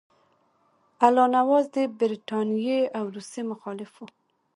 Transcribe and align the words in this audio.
الله 1.05 1.25
نواز 1.37 1.65
د 1.75 1.77
برټانیې 1.99 2.79
او 2.97 3.03
روسیې 3.15 3.41
مخالف 3.51 3.91
وو. 3.97 4.07